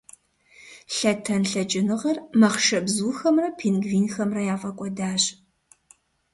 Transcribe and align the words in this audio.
Лъэтэн 0.95 1.43
лъэкӀыныгъэр 1.51 2.17
махъшэбзухэмрэ 2.39 3.47
пингвинхэмрэ 3.57 4.41
яфӀэкӀуэдащ. 4.53 5.23